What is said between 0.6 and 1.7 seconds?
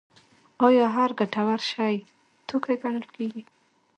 آیا هر ګټور